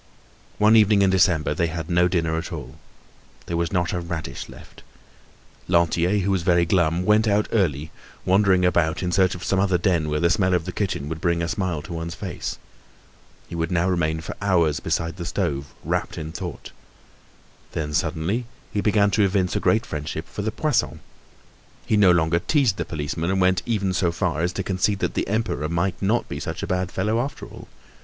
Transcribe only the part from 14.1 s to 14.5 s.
for